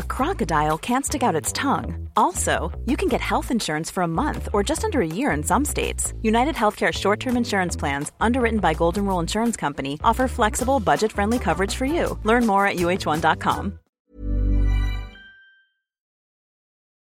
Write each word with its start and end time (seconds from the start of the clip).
a 0.00 0.14
crocodile 0.16 0.78
can't 0.78 1.04
stick 1.04 1.22
out 1.22 1.40
its 1.40 1.52
tongue. 1.52 2.08
Also, 2.16 2.72
you 2.86 2.96
can 2.96 3.08
get 3.08 3.20
health 3.20 3.50
insurance 3.50 3.90
for 3.92 4.02
a 4.02 4.08
month 4.22 4.48
or 4.52 4.62
just 4.62 4.84
under 4.84 5.00
a 5.00 5.14
year 5.18 5.30
in 5.30 5.42
some 5.42 5.64
states. 5.64 6.14
United 6.22 6.54
Healthcare 6.54 6.92
short 6.92 7.20
term 7.20 7.36
insurance 7.36 7.76
plans, 7.76 8.10
underwritten 8.20 8.60
by 8.60 8.74
Golden 8.74 9.04
Rule 9.06 9.20
Insurance 9.20 9.56
Company, 9.56 9.98
offer 10.02 10.26
flexible, 10.28 10.80
budget 10.80 11.12
friendly 11.12 11.38
coverage 11.38 11.74
for 11.74 11.86
you. 11.86 12.18
Learn 12.24 12.46
more 12.46 12.66
at 12.66 12.76
uh1.com. 12.76 13.78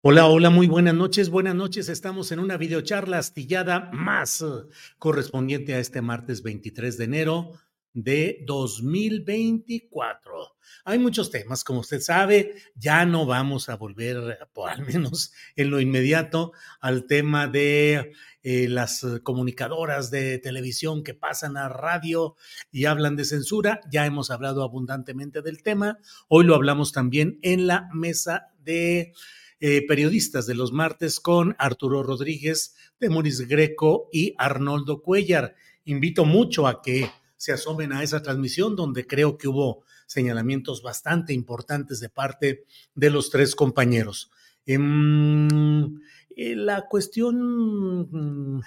Hola, 0.04 0.26
hola, 0.26 0.50
muy 0.50 0.68
buenas 0.68 0.94
noches. 0.94 1.28
Buenas 1.28 1.56
noches. 1.56 1.88
Estamos 1.88 2.30
en 2.32 2.38
una 2.38 2.56
videocharla 2.56 3.18
astillada 3.18 3.90
más 3.92 4.40
eh, 4.42 4.46
correspondiente 4.98 5.74
a 5.74 5.80
este 5.80 6.02
martes 6.02 6.42
23 6.42 6.96
de 6.96 7.04
enero 7.04 7.52
de 7.94 8.42
2024. 8.46 10.58
Hay 10.84 10.98
muchos 10.98 11.30
temas, 11.30 11.64
como 11.64 11.80
usted 11.80 12.00
sabe, 12.00 12.54
ya 12.74 13.04
no 13.04 13.26
vamos 13.26 13.68
a 13.68 13.76
volver, 13.76 14.38
por 14.52 14.70
al 14.70 14.86
menos 14.86 15.32
en 15.56 15.70
lo 15.70 15.80
inmediato, 15.80 16.52
al 16.80 17.06
tema 17.06 17.46
de 17.46 18.12
eh, 18.42 18.68
las 18.68 19.04
comunicadoras 19.22 20.10
de 20.10 20.38
televisión 20.38 21.04
que 21.04 21.14
pasan 21.14 21.56
a 21.56 21.68
radio 21.68 22.36
y 22.70 22.86
hablan 22.86 23.16
de 23.16 23.24
censura. 23.24 23.80
Ya 23.90 24.06
hemos 24.06 24.30
hablado 24.30 24.62
abundantemente 24.62 25.42
del 25.42 25.62
tema. 25.62 25.98
Hoy 26.28 26.44
lo 26.44 26.54
hablamos 26.54 26.92
también 26.92 27.38
en 27.42 27.66
la 27.66 27.88
mesa 27.92 28.48
de 28.60 29.12
eh, 29.60 29.84
periodistas 29.86 30.46
de 30.46 30.54
los 30.54 30.72
martes 30.72 31.18
con 31.18 31.56
Arturo 31.58 32.04
Rodríguez, 32.04 32.76
Demoris 33.00 33.48
Greco 33.48 34.08
y 34.12 34.34
Arnoldo 34.38 35.02
Cuellar. 35.02 35.56
Invito 35.84 36.24
mucho 36.24 36.68
a 36.68 36.80
que 36.80 37.10
se 37.38 37.52
asomen 37.52 37.92
a 37.92 38.02
esa 38.02 38.20
transmisión 38.22 38.76
donde 38.76 39.06
creo 39.06 39.38
que 39.38 39.48
hubo 39.48 39.84
señalamientos 40.06 40.82
bastante 40.82 41.32
importantes 41.32 42.00
de 42.00 42.10
parte 42.10 42.64
de 42.94 43.10
los 43.10 43.30
tres 43.30 43.54
compañeros. 43.54 44.30
Em, 44.66 46.00
eh, 46.36 46.54
la 46.54 46.86
cuestión 46.88 48.62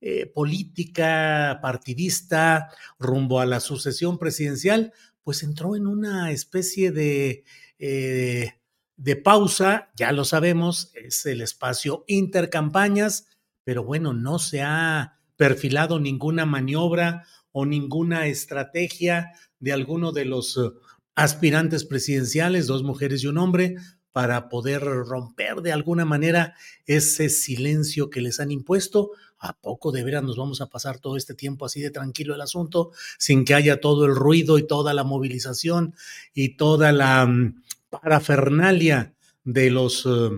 eh, 0.00 0.26
política, 0.26 1.60
partidista, 1.62 2.70
rumbo 2.98 3.40
a 3.40 3.46
la 3.46 3.60
sucesión 3.60 4.18
presidencial, 4.18 4.92
pues 5.22 5.42
entró 5.42 5.76
en 5.76 5.86
una 5.86 6.30
especie 6.30 6.90
de, 6.90 7.44
eh, 7.78 8.54
de 8.96 9.16
pausa, 9.16 9.90
ya 9.96 10.12
lo 10.12 10.24
sabemos, 10.24 10.90
es 10.94 11.24
el 11.26 11.40
espacio 11.40 12.04
intercampañas, 12.06 13.28
pero 13.64 13.84
bueno, 13.84 14.12
no 14.12 14.38
se 14.38 14.62
ha 14.62 15.20
perfilado 15.36 15.98
ninguna 15.98 16.46
maniobra 16.46 17.26
o 17.56 17.64
ninguna 17.64 18.26
estrategia 18.26 19.30
de 19.60 19.72
alguno 19.72 20.10
de 20.10 20.24
los 20.24 20.56
eh, 20.56 20.70
aspirantes 21.14 21.84
presidenciales, 21.84 22.66
dos 22.66 22.82
mujeres 22.82 23.22
y 23.22 23.28
un 23.28 23.38
hombre, 23.38 23.76
para 24.10 24.48
poder 24.48 24.82
romper 24.82 25.62
de 25.62 25.72
alguna 25.72 26.04
manera 26.04 26.54
ese 26.86 27.28
silencio 27.28 28.10
que 28.10 28.20
les 28.20 28.40
han 28.40 28.50
impuesto. 28.50 29.12
¿A 29.38 29.52
poco 29.52 29.92
de 29.92 30.02
veras 30.02 30.24
nos 30.24 30.36
vamos 30.36 30.60
a 30.60 30.66
pasar 30.66 30.98
todo 30.98 31.16
este 31.16 31.34
tiempo 31.34 31.64
así 31.64 31.80
de 31.80 31.90
tranquilo 31.90 32.34
el 32.34 32.40
asunto, 32.40 32.90
sin 33.18 33.44
que 33.44 33.54
haya 33.54 33.80
todo 33.80 34.04
el 34.04 34.16
ruido 34.16 34.58
y 34.58 34.66
toda 34.66 34.92
la 34.92 35.04
movilización 35.04 35.94
y 36.32 36.56
toda 36.56 36.90
la 36.90 37.24
mm, 37.24 37.62
parafernalia 37.88 39.14
de 39.44 39.70
los, 39.70 40.06
eh, 40.06 40.30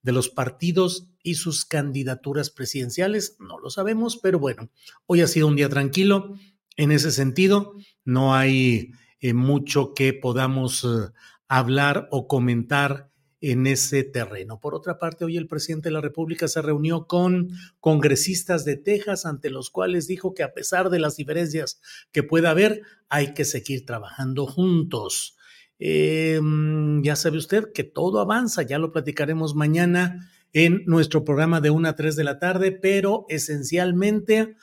de 0.00 0.12
los 0.12 0.30
partidos 0.30 1.06
y 1.22 1.34
sus 1.34 1.66
candidaturas 1.66 2.48
presidenciales? 2.48 3.36
No 3.40 3.58
lo 3.58 3.68
sabemos, 3.68 4.16
pero 4.16 4.38
bueno, 4.38 4.70
hoy 5.04 5.20
ha 5.20 5.26
sido 5.26 5.48
un 5.48 5.56
día 5.56 5.68
tranquilo 5.68 6.34
en 6.76 6.92
ese 6.92 7.10
sentido, 7.10 7.74
no 8.04 8.34
hay 8.34 8.92
eh, 9.20 9.34
mucho 9.34 9.94
que 9.94 10.12
podamos 10.12 10.84
eh, 10.84 11.12
hablar 11.48 12.08
o 12.10 12.26
comentar 12.26 13.10
en 13.42 13.66
ese 13.66 14.04
terreno. 14.04 14.60
Por 14.60 14.74
otra 14.74 14.98
parte, 14.98 15.24
hoy 15.24 15.36
el 15.36 15.48
presidente 15.48 15.88
de 15.88 15.94
la 15.94 16.00
República 16.00 16.46
se 16.46 16.62
reunió 16.62 17.06
con 17.06 17.50
congresistas 17.80 18.64
de 18.64 18.76
Texas, 18.76 19.26
ante 19.26 19.50
los 19.50 19.68
cuales 19.68 20.06
dijo 20.06 20.32
que 20.32 20.44
a 20.44 20.54
pesar 20.54 20.90
de 20.90 21.00
las 21.00 21.16
diferencias 21.16 21.80
que 22.12 22.22
pueda 22.22 22.50
haber, 22.50 22.82
hay 23.08 23.34
que 23.34 23.44
seguir 23.44 23.84
trabajando 23.84 24.46
juntos. 24.46 25.36
Em, 25.80 27.02
ya 27.02 27.16
sabe 27.16 27.38
usted 27.38 27.72
que 27.74 27.82
todo 27.82 28.20
avanza, 28.20 28.62
ya 28.62 28.78
lo 28.78 28.92
platicaremos 28.92 29.56
mañana 29.56 30.30
en 30.52 30.84
nuestro 30.86 31.24
programa 31.24 31.60
de 31.60 31.70
1 31.70 31.88
a 31.88 31.96
3 31.96 32.14
de 32.14 32.24
la 32.24 32.38
tarde, 32.38 32.70
pero 32.70 33.26
esencialmente 33.28 34.54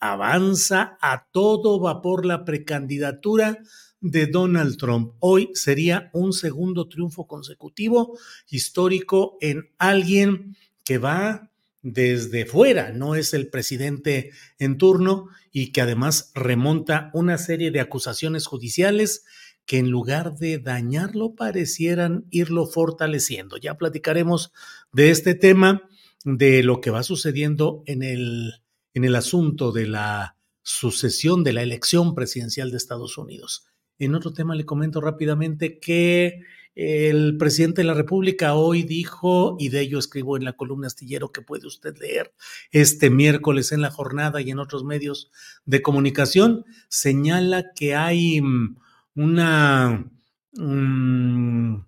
avanza 0.00 0.98
a 1.00 1.28
todo 1.30 1.80
vapor 1.80 2.24
la 2.26 2.44
precandidatura 2.44 3.58
de 4.00 4.26
Donald 4.26 4.76
Trump. 4.76 5.14
Hoy 5.20 5.50
sería 5.54 6.10
un 6.12 6.32
segundo 6.32 6.88
triunfo 6.88 7.26
consecutivo 7.26 8.18
histórico 8.48 9.36
en 9.40 9.70
alguien 9.78 10.56
que 10.84 10.98
va 10.98 11.50
desde 11.82 12.44
fuera, 12.44 12.92
no 12.92 13.14
es 13.14 13.34
el 13.34 13.48
presidente 13.48 14.32
en 14.58 14.78
turno 14.78 15.28
y 15.52 15.72
que 15.72 15.80
además 15.80 16.32
remonta 16.34 17.10
una 17.14 17.38
serie 17.38 17.70
de 17.70 17.80
acusaciones 17.80 18.46
judiciales 18.46 19.24
que 19.64 19.78
en 19.78 19.90
lugar 19.90 20.36
de 20.36 20.58
dañarlo 20.58 21.34
parecieran 21.34 22.24
irlo 22.30 22.66
fortaleciendo. 22.66 23.58
Ya 23.58 23.76
platicaremos 23.76 24.52
de 24.92 25.10
este 25.10 25.34
tema, 25.34 25.82
de 26.24 26.62
lo 26.62 26.80
que 26.80 26.90
va 26.90 27.02
sucediendo 27.02 27.82
en 27.86 28.02
el 28.02 28.54
en 28.98 29.04
el 29.04 29.14
asunto 29.14 29.70
de 29.70 29.86
la 29.86 30.36
sucesión 30.62 31.44
de 31.44 31.52
la 31.52 31.62
elección 31.62 32.16
presidencial 32.16 32.72
de 32.72 32.78
Estados 32.78 33.16
Unidos. 33.16 33.68
En 34.00 34.16
otro 34.16 34.32
tema 34.32 34.56
le 34.56 34.66
comento 34.66 35.00
rápidamente 35.00 35.78
que 35.78 36.40
el 36.74 37.36
presidente 37.38 37.82
de 37.82 37.86
la 37.86 37.94
República 37.94 38.54
hoy 38.54 38.82
dijo, 38.82 39.56
y 39.60 39.68
de 39.68 39.82
ello 39.82 40.00
escribo 40.00 40.36
en 40.36 40.44
la 40.44 40.54
columna 40.54 40.88
astillero 40.88 41.30
que 41.30 41.42
puede 41.42 41.68
usted 41.68 41.96
leer 41.98 42.34
este 42.72 43.08
miércoles 43.08 43.70
en 43.70 43.82
la 43.82 43.90
jornada 43.92 44.40
y 44.40 44.50
en 44.50 44.58
otros 44.58 44.82
medios 44.82 45.30
de 45.64 45.80
comunicación, 45.80 46.64
señala 46.88 47.66
que 47.74 47.94
hay 47.94 48.40
mm, 48.40 48.78
una... 49.14 50.10
Mm, 50.54 51.84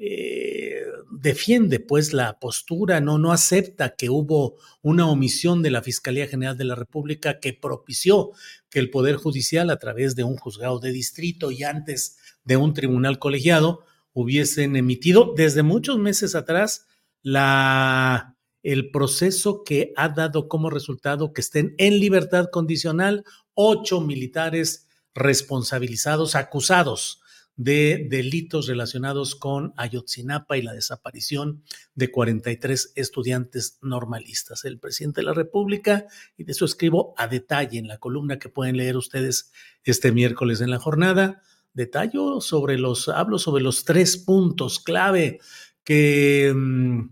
eh, 0.00 0.84
defiende 1.10 1.80
pues 1.80 2.12
la 2.12 2.38
postura, 2.38 3.00
no, 3.00 3.18
no 3.18 3.32
acepta 3.32 3.96
que 3.96 4.10
hubo 4.10 4.54
una 4.80 5.08
omisión 5.08 5.60
de 5.60 5.72
la 5.72 5.82
Fiscalía 5.82 6.28
General 6.28 6.56
de 6.56 6.64
la 6.64 6.76
República 6.76 7.40
que 7.40 7.52
propició 7.52 8.30
que 8.70 8.78
el 8.78 8.90
Poder 8.90 9.16
Judicial 9.16 9.70
a 9.70 9.78
través 9.78 10.14
de 10.14 10.22
un 10.22 10.36
juzgado 10.36 10.78
de 10.78 10.92
distrito 10.92 11.50
y 11.50 11.64
antes 11.64 12.16
de 12.44 12.56
un 12.56 12.74
tribunal 12.74 13.18
colegiado 13.18 13.84
hubiesen 14.12 14.76
emitido 14.76 15.34
desde 15.36 15.64
muchos 15.64 15.98
meses 15.98 16.36
atrás 16.36 16.86
la, 17.22 18.36
el 18.62 18.92
proceso 18.92 19.64
que 19.64 19.92
ha 19.96 20.10
dado 20.10 20.46
como 20.48 20.70
resultado 20.70 21.32
que 21.32 21.40
estén 21.40 21.74
en 21.78 21.98
libertad 21.98 22.50
condicional 22.52 23.24
ocho 23.54 24.00
militares 24.00 24.86
responsabilizados, 25.12 26.36
acusados 26.36 27.20
de 27.58 28.06
delitos 28.08 28.68
relacionados 28.68 29.34
con 29.34 29.74
Ayotzinapa 29.76 30.56
y 30.56 30.62
la 30.62 30.72
desaparición 30.72 31.64
de 31.96 32.10
43 32.12 32.92
estudiantes 32.94 33.78
normalistas. 33.82 34.64
El 34.64 34.78
presidente 34.78 35.22
de 35.22 35.26
la 35.26 35.34
República, 35.34 36.06
y 36.36 36.44
de 36.44 36.52
eso 36.52 36.64
escribo 36.64 37.14
a 37.18 37.26
detalle 37.26 37.80
en 37.80 37.88
la 37.88 37.98
columna 37.98 38.38
que 38.38 38.48
pueden 38.48 38.76
leer 38.76 38.96
ustedes 38.96 39.50
este 39.82 40.12
miércoles 40.12 40.60
en 40.60 40.70
la 40.70 40.78
jornada, 40.78 41.42
detallo 41.74 42.40
sobre 42.40 42.78
los, 42.78 43.08
hablo 43.08 43.40
sobre 43.40 43.64
los 43.64 43.84
tres 43.84 44.16
puntos 44.16 44.78
clave 44.78 45.40
que 45.82 46.52
mm, 46.54 47.10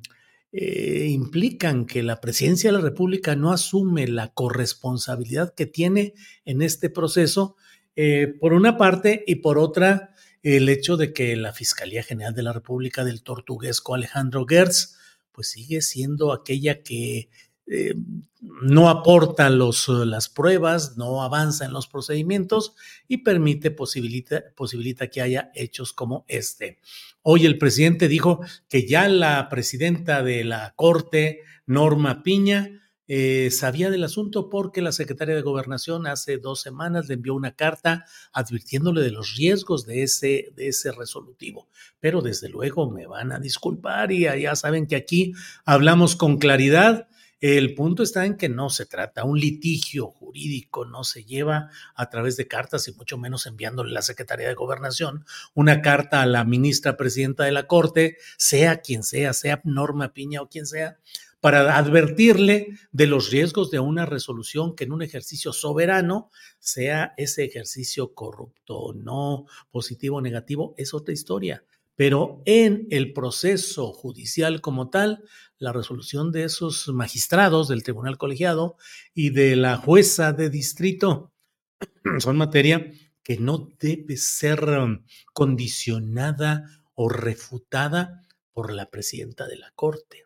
eh, 0.52 1.08
implican 1.10 1.87
que 1.87 2.04
la 2.04 2.20
presidencia 2.20 2.70
de 2.70 2.78
la 2.78 2.84
República 2.84 3.34
no 3.34 3.50
asume 3.50 4.06
la 4.06 4.32
corresponsabilidad 4.32 5.54
que 5.54 5.66
tiene 5.66 6.14
en 6.44 6.62
este 6.62 6.88
proceso, 6.88 7.56
eh, 7.96 8.32
por 8.40 8.52
una 8.52 8.76
parte, 8.76 9.25
y 9.26 9.37
por 9.37 9.58
otra, 9.58 10.12
el 10.54 10.69
hecho 10.69 10.96
de 10.96 11.12
que 11.12 11.34
la 11.34 11.52
Fiscalía 11.52 12.04
General 12.04 12.32
de 12.32 12.44
la 12.44 12.52
República 12.52 13.02
del 13.02 13.25
Tortuguesco 13.25 13.96
Alejandro 13.96 14.46
Gertz, 14.46 14.96
pues 15.32 15.50
sigue 15.50 15.82
siendo 15.82 16.32
aquella 16.32 16.84
que 16.84 17.31
eh, 17.66 17.94
no 18.40 18.88
aporta 18.88 19.50
las 19.50 20.28
pruebas, 20.28 20.96
no 20.96 21.25
avanza 21.25 21.64
en 21.64 21.72
los 21.72 21.88
procedimientos 21.88 22.76
y 23.08 23.19
permite, 23.19 23.72
posibilita, 23.72 24.44
posibilita 24.54 25.08
que 25.08 25.20
haya 25.20 25.50
hechos 25.52 25.93
como 25.93 26.25
este. 26.28 26.78
Hoy 27.22 27.44
el 27.44 27.58
presidente 27.58 28.06
dijo 28.06 28.40
que 28.69 28.87
ya 28.87 29.08
la 29.08 29.48
presidenta 29.48 30.22
de 30.22 30.44
la 30.44 30.75
Corte, 30.76 31.40
Norma 31.66 32.22
Piña, 32.22 32.86
eh, 33.08 33.50
sabía 33.53 33.91
del 33.91 34.05
asunto 34.05 34.49
porque 34.49 34.82
la 34.82 34.93
secretaria 34.93 35.35
de 35.35 35.43
Gobernación 35.43 36.06
hace 36.06 36.38
dos 36.38 36.61
semanas 36.61 37.08
le 37.08 37.14
envió 37.14 37.35
una 37.35 37.55
carta 37.55 38.05
advirtiéndole 38.32 39.03
de 39.03 39.12
los 39.12 39.37
riesgos 39.37 39.87
de 39.87 40.03
ese, 40.03 40.53
de 40.56 40.69
ese 40.69 40.91
resolutivo. 40.93 41.69
Pero 42.00 42.20
desde 42.20 42.49
luego 42.49 42.91
me 42.91 43.06
van 43.06 43.32
a 43.32 43.38
disculpar 43.38 44.11
y 44.11 44.23
ya 44.23 44.56
saben 44.56 44.87
que 44.87 44.97
aquí 44.97 45.35
hablamos 45.64 46.17
con 46.17 46.38
claridad. 46.38 47.08
El 47.41 47.75
punto 47.75 48.03
está 48.03 48.25
en 48.25 48.38
que 48.38 48.49
no 48.49 48.70
se 48.70 48.87
trata, 48.87 49.25
un 49.25 49.38
litigio 49.38 50.06
jurídico 50.06 50.87
no 50.87 51.05
se 51.05 51.23
lleva 51.23 51.69
a 51.94 52.08
través 52.08 52.37
de 52.38 52.49
cartas 52.49 52.88
y 52.88 52.94
mucho 52.94 53.19
menos 53.19 53.44
enviándole 53.44 53.91
a 53.91 53.94
la 53.94 54.03
Secretaría 54.03 54.49
de 54.49 54.55
Gobernación 54.55 55.26
una 55.53 55.82
carta 55.82 56.23
a 56.23 56.26
la 56.26 56.44
ministra 56.44 56.97
presidenta 56.97 57.44
de 57.44 57.53
la 57.53 57.67
Corte, 57.67 58.17
sea 58.38 58.79
quien 58.79 59.03
sea, 59.03 59.35
sea 59.35 59.61
Norma 59.64 60.14
Piña 60.14 60.41
o 60.41 60.49
quien 60.49 60.67
sea, 60.67 60.97
para 61.46 61.78
advertirle 61.78 62.76
de 62.90 63.06
los 63.06 63.31
riesgos 63.31 63.70
de 63.70 63.78
una 63.78 64.04
resolución 64.04 64.75
que 64.75 64.82
en 64.82 64.90
un 64.90 65.00
ejercicio 65.00 65.52
soberano 65.52 66.28
sea 66.58 67.14
ese 67.16 67.44
ejercicio 67.44 68.14
corrupto, 68.14 68.93
no 68.96 69.46
positivo 69.70 70.16
o 70.16 70.20
negativo, 70.20 70.75
es 70.76 70.93
otra 70.93 71.14
historia. 71.14 71.62
Pero 71.94 72.43
en 72.46 72.88
el 72.90 73.12
proceso 73.12 73.93
judicial 73.93 74.60
como 74.60 74.90
tal, 74.90 75.22
la 75.58 75.72
resolución 75.72 76.32
de 76.32 76.43
esos 76.43 76.88
magistrados 76.88 77.69
del 77.69 77.84
tribunal 77.84 78.19
colegiado 78.19 78.76
y 79.14 79.31
de 79.31 79.54
la 79.54 79.76
jueza 79.76 80.32
de 80.32 80.50
distrito 80.50 81.32
son 82.19 82.38
materia 82.38 82.90
que 83.22 83.38
no 83.38 83.69
debe 83.78 84.16
ser 84.16 84.64
um, 84.64 85.04
condicionada 85.32 86.64
o 86.94 87.08
refutada 87.08 88.26
por 88.52 88.72
la 88.72 88.90
presidenta 88.90 89.46
de 89.46 89.58
la 89.58 89.70
Corte. 89.76 90.25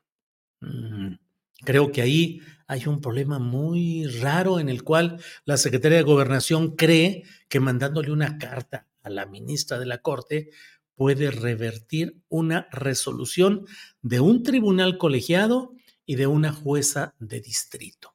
Creo 1.63 1.93
que 1.93 2.03
ahí 2.03 2.41
hay 2.67 2.87
un 2.87 3.01
problema 3.01 3.39
muy 3.39 4.07
raro 4.07 4.61
en 4.61 4.69
el 4.69 4.83
cual 4.83 5.21
la 5.45 5.57
Secretaría 5.57 5.99
de 5.99 6.05
Gobernación 6.05 6.77
cree 6.77 7.25
que 7.49 7.61
mandándole 7.61 8.13
una 8.13 8.39
carta 8.39 8.87
a 9.03 9.11
la 9.11 9.27
ministra 9.27 9.79
de 9.79 9.87
la 9.87 9.99
Corte 9.99 10.51
puede 10.95 11.31
revertir 11.31 12.23
una 12.29 12.69
resolución 12.71 13.67
de 14.03 14.21
un 14.21 14.43
tribunal 14.43 14.99
colegiado 14.99 15.75
y 16.07 16.17
de 16.17 16.27
una 16.27 16.53
jueza 16.53 17.15
de 17.19 17.41
distrito. 17.41 18.15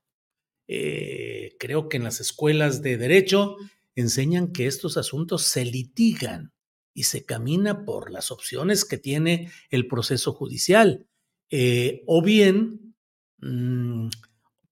Eh, 0.68 1.56
creo 1.60 1.90
que 1.90 1.98
en 1.98 2.04
las 2.04 2.20
escuelas 2.20 2.82
de 2.82 2.98
derecho 2.98 3.58
enseñan 3.96 4.52
que 4.52 4.68
estos 4.68 4.98
asuntos 4.98 5.44
se 5.44 5.66
litigan 5.66 6.54
y 6.94 7.04
se 7.04 7.26
camina 7.26 7.86
por 7.86 8.12
las 8.12 8.32
opciones 8.32 8.86
que 8.86 8.98
tiene 8.98 9.52
el 9.70 9.88
proceso 9.88 10.34
judicial. 10.34 11.08
Eh, 11.58 12.04
o 12.06 12.22
bien, 12.22 12.94
mm, 13.38 14.10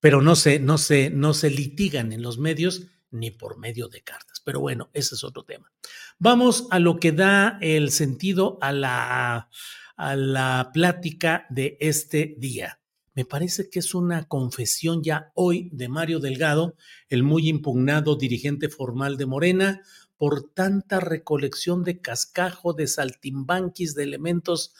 pero 0.01 0.21
no 0.21 0.35
se, 0.35 0.59
no, 0.59 0.77
se, 0.77 1.09
no 1.11 1.33
se 1.33 1.49
litigan 1.49 2.11
en 2.11 2.21
los 2.21 2.39
medios 2.39 2.87
ni 3.09 3.31
por 3.31 3.57
medio 3.57 3.87
de 3.87 4.01
cartas. 4.01 4.41
Pero 4.43 4.59
bueno, 4.59 4.89
ese 4.91 5.15
es 5.15 5.23
otro 5.23 5.45
tema. 5.45 5.71
Vamos 6.19 6.67
a 6.71 6.79
lo 6.79 6.99
que 6.99 7.13
da 7.13 7.57
el 7.61 7.91
sentido 7.91 8.57
a 8.59 8.73
la, 8.73 9.49
a 9.95 10.15
la 10.17 10.71
plática 10.73 11.45
de 11.49 11.77
este 11.79 12.35
día. 12.37 12.81
Me 13.13 13.23
parece 13.23 13.69
que 13.69 13.79
es 13.79 13.95
una 13.95 14.27
confesión 14.27 15.03
ya 15.03 15.31
hoy 15.35 15.69
de 15.71 15.87
Mario 15.87 16.19
Delgado, 16.19 16.75
el 17.07 17.23
muy 17.23 17.47
impugnado 17.47 18.17
dirigente 18.17 18.67
formal 18.67 19.15
de 19.15 19.25
Morena, 19.25 19.81
por 20.17 20.51
tanta 20.53 20.99
recolección 20.99 21.85
de 21.85 22.01
cascajo, 22.01 22.73
de 22.73 22.87
saltimbanquis, 22.87 23.95
de 23.95 24.03
elementos 24.03 24.73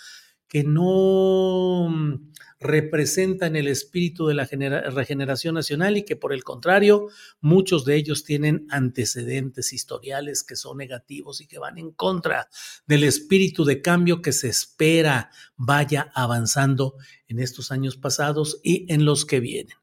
que 0.54 0.64
no 0.64 1.90
mm, 1.90 2.32
representan 2.60 3.56
el 3.56 3.68
espíritu 3.68 4.28
de 4.28 4.36
la 4.36 4.46
regeneración 4.46 5.56
nacional 5.56 5.98
y 5.98 6.04
que 6.04 6.16
por 6.16 6.32
el 6.32 6.44
contrario, 6.44 7.08
muchos 7.42 7.86
de 7.86 7.96
ellos 7.96 8.24
tienen 8.24 8.68
antecedentes 8.70 9.74
historiales 9.74 10.44
que 10.44 10.56
son 10.56 10.78
negativos 10.78 11.42
y 11.42 11.48
que 11.48 11.58
van 11.58 11.80
en 11.80 11.90
contra 11.90 12.50
del 12.86 13.04
espíritu 13.04 13.66
de 13.66 13.82
cambio 13.82 14.22
que 14.22 14.32
se 14.32 14.48
espera 14.48 15.32
vaya 15.58 16.12
avanzando 16.14 16.98
en 17.28 17.40
estos 17.40 17.72
años 17.72 17.98
pasados 17.98 18.60
y 18.62 18.86
en 18.94 19.06
los 19.06 19.26
que 19.26 19.40
vienen. 19.40 19.78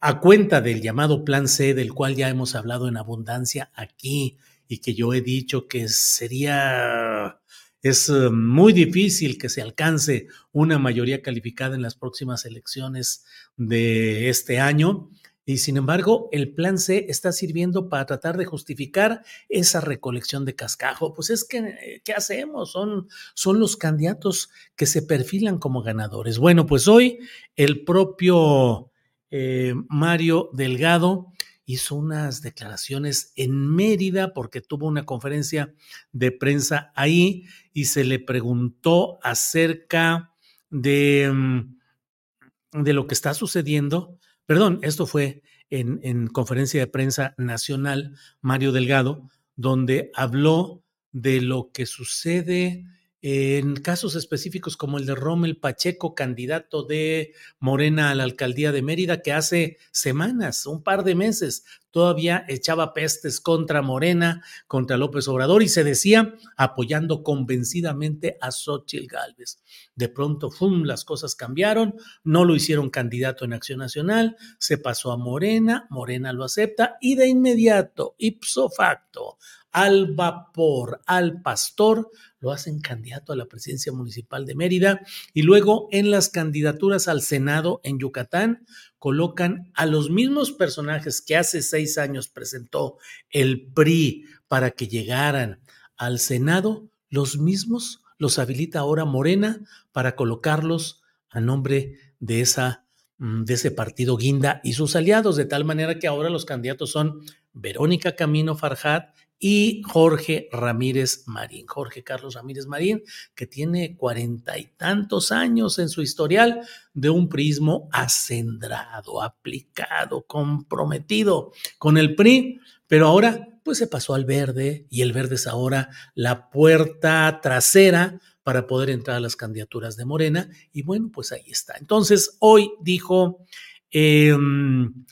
A 0.00 0.20
cuenta 0.20 0.62
del 0.62 0.80
llamado 0.80 1.22
Plan 1.22 1.48
C, 1.48 1.74
del 1.74 1.92
cual 1.92 2.16
ya 2.16 2.30
hemos 2.30 2.54
hablado 2.54 2.88
en 2.88 2.96
abundancia 2.96 3.70
aquí 3.74 4.38
y 4.66 4.78
que 4.78 4.94
yo 4.94 5.12
he 5.12 5.20
dicho 5.20 5.68
que 5.68 5.86
sería 5.88 7.42
es 7.82 8.08
eh, 8.08 8.30
muy 8.30 8.72
difícil 8.72 9.38
que 9.38 9.48
se 9.48 9.62
alcance 9.62 10.28
una 10.52 10.78
mayoría 10.78 11.22
calificada 11.22 11.74
en 11.74 11.82
las 11.82 11.94
próximas 11.94 12.44
elecciones 12.44 13.24
de 13.56 14.28
este 14.28 14.60
año. 14.60 15.10
Y 15.44 15.58
sin 15.58 15.78
embargo, 15.78 16.28
el 16.30 16.52
plan 16.52 16.76
C 16.76 17.06
está 17.08 17.32
sirviendo 17.32 17.88
para 17.88 18.04
tratar 18.04 18.36
de 18.36 18.44
justificar 18.44 19.22
esa 19.48 19.80
recolección 19.80 20.44
de 20.44 20.54
cascajo. 20.54 21.14
Pues 21.14 21.30
es 21.30 21.44
que, 21.44 21.58
eh, 21.58 22.02
¿qué 22.04 22.12
hacemos? 22.12 22.72
Son, 22.72 23.08
son 23.34 23.58
los 23.58 23.76
candidatos 23.76 24.50
que 24.76 24.84
se 24.84 25.00
perfilan 25.00 25.58
como 25.58 25.82
ganadores. 25.82 26.38
Bueno, 26.38 26.66
pues 26.66 26.86
hoy 26.86 27.20
el 27.56 27.84
propio 27.84 28.90
eh, 29.30 29.74
Mario 29.88 30.50
Delgado 30.52 31.32
hizo 31.68 31.96
unas 31.96 32.40
declaraciones 32.40 33.34
en 33.36 33.68
Mérida 33.76 34.32
porque 34.32 34.62
tuvo 34.62 34.86
una 34.86 35.04
conferencia 35.04 35.74
de 36.12 36.32
prensa 36.32 36.90
ahí 36.94 37.44
y 37.74 37.84
se 37.84 38.04
le 38.04 38.18
preguntó 38.18 39.18
acerca 39.22 40.32
de, 40.70 41.30
mm, 41.30 42.82
de 42.84 42.92
lo 42.94 43.06
que 43.06 43.12
está 43.12 43.34
sucediendo. 43.34 44.18
Perdón, 44.46 44.80
esto 44.80 45.06
fue 45.06 45.42
en, 45.68 46.00
en 46.02 46.28
conferencia 46.28 46.80
de 46.80 46.86
prensa 46.86 47.34
nacional, 47.36 48.16
Mario 48.40 48.72
Delgado, 48.72 49.28
donde 49.54 50.10
habló 50.14 50.82
de 51.12 51.42
lo 51.42 51.70
que 51.70 51.84
sucede 51.84 52.86
en 53.20 53.76
casos 53.76 54.14
específicos 54.14 54.76
como 54.76 54.98
el 54.98 55.06
de 55.06 55.14
Rommel 55.14 55.56
Pacheco, 55.56 56.14
candidato 56.14 56.84
de 56.84 57.34
Morena 57.58 58.10
a 58.10 58.14
la 58.14 58.24
alcaldía 58.24 58.70
de 58.70 58.82
Mérida, 58.82 59.22
que 59.22 59.32
hace 59.32 59.78
semanas, 59.90 60.66
un 60.66 60.82
par 60.82 61.02
de 61.02 61.14
meses, 61.14 61.64
todavía 61.90 62.44
echaba 62.48 62.94
pestes 62.94 63.40
contra 63.40 63.82
Morena, 63.82 64.44
contra 64.66 64.96
López 64.96 65.26
Obrador 65.26 65.62
y 65.62 65.68
se 65.68 65.84
decía 65.84 66.34
apoyando 66.56 67.22
convencidamente 67.22 68.38
a 68.40 68.52
Xochitl 68.52 69.06
Gálvez. 69.06 69.62
De 69.96 70.08
pronto, 70.08 70.50
¡fum!, 70.50 70.84
las 70.84 71.04
cosas 71.04 71.34
cambiaron, 71.34 71.94
no 72.22 72.44
lo 72.44 72.54
hicieron 72.54 72.90
candidato 72.90 73.44
en 73.44 73.52
Acción 73.52 73.80
Nacional, 73.80 74.36
se 74.58 74.78
pasó 74.78 75.10
a 75.10 75.16
Morena, 75.16 75.86
Morena 75.90 76.32
lo 76.32 76.44
acepta 76.44 76.98
y 77.00 77.16
de 77.16 77.26
inmediato, 77.26 78.14
ipso 78.18 78.70
facto, 78.70 79.38
al 79.72 80.14
vapor, 80.14 81.00
al 81.06 81.42
pastor, 81.42 82.10
lo 82.40 82.52
hacen 82.52 82.80
candidato 82.80 83.32
a 83.32 83.36
la 83.36 83.46
presidencia 83.46 83.92
municipal 83.92 84.46
de 84.46 84.54
Mérida 84.54 85.00
y 85.34 85.42
luego 85.42 85.88
en 85.90 86.10
las 86.10 86.28
candidaturas 86.28 87.08
al 87.08 87.22
Senado 87.22 87.80
en 87.82 87.98
Yucatán 87.98 88.64
colocan 88.98 89.70
a 89.74 89.86
los 89.86 90.10
mismos 90.10 90.52
personajes 90.52 91.20
que 91.20 91.36
hace 91.36 91.62
seis 91.62 91.98
años 91.98 92.28
presentó 92.28 92.98
el 93.30 93.66
PRI 93.72 94.24
para 94.48 94.70
que 94.70 94.88
llegaran 94.88 95.60
al 95.96 96.18
Senado, 96.18 96.88
los 97.10 97.38
mismos 97.38 98.02
los 98.18 98.38
habilita 98.38 98.80
ahora 98.80 99.04
Morena 99.04 99.60
para 99.92 100.16
colocarlos 100.16 101.02
a 101.30 101.40
nombre 101.40 101.94
de 102.18 102.40
esa 102.40 102.84
mm, 103.18 103.44
de 103.44 103.54
ese 103.54 103.70
partido 103.70 104.16
Guinda 104.16 104.60
y 104.64 104.72
sus 104.72 104.96
aliados, 104.96 105.36
de 105.36 105.44
tal 105.44 105.64
manera 105.64 105.98
que 105.98 106.08
ahora 106.08 106.30
los 106.30 106.44
candidatos 106.44 106.90
son 106.90 107.20
Verónica 107.52 108.16
Camino 108.16 108.56
Farjat 108.56 109.14
y 109.38 109.82
Jorge 109.84 110.48
Ramírez 110.50 111.24
Marín. 111.26 111.66
Jorge 111.66 112.02
Carlos 112.02 112.34
Ramírez 112.34 112.66
Marín, 112.66 113.02
que 113.34 113.46
tiene 113.46 113.96
cuarenta 113.96 114.58
y 114.58 114.66
tantos 114.76 115.30
años 115.32 115.78
en 115.78 115.88
su 115.88 116.02
historial 116.02 116.60
de 116.92 117.10
un 117.10 117.28
prismo 117.28 117.88
acendrado, 117.92 119.22
aplicado, 119.22 120.22
comprometido 120.26 121.52
con 121.78 121.98
el 121.98 122.14
PRI, 122.14 122.60
pero 122.86 123.06
ahora 123.06 123.48
pues 123.62 123.78
se 123.78 123.86
pasó 123.86 124.14
al 124.14 124.24
verde 124.24 124.86
y 124.88 125.02
el 125.02 125.12
verde 125.12 125.34
es 125.34 125.46
ahora 125.46 125.90
la 126.14 126.50
puerta 126.50 127.38
trasera 127.42 128.18
para 128.42 128.66
poder 128.66 128.88
entrar 128.88 129.18
a 129.18 129.20
las 129.20 129.36
candidaturas 129.36 129.96
de 129.96 130.06
Morena 130.06 130.48
y 130.72 130.82
bueno, 130.82 131.10
pues 131.12 131.32
ahí 131.32 131.44
está. 131.48 131.76
Entonces, 131.76 132.38
hoy 132.40 132.70
dijo 132.80 133.44
em, 133.90 135.04